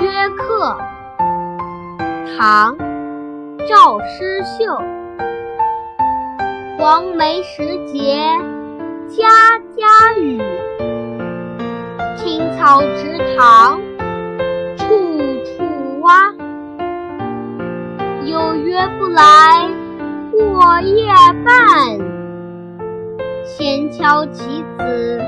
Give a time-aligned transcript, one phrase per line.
[0.00, 0.78] 约客
[2.38, 2.74] 唐
[3.68, 4.80] 赵师秀
[6.78, 8.18] 黄梅时节
[9.08, 10.40] 家家雨
[12.16, 13.78] 青草池塘
[14.78, 14.86] 处
[15.44, 16.32] 处蛙
[18.24, 19.68] 有约不来
[20.32, 21.12] 过夜
[21.44, 21.98] 半。
[23.44, 25.19] 闲敲棋子